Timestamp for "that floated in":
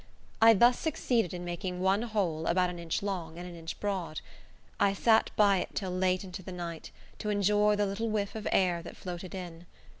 8.81-9.67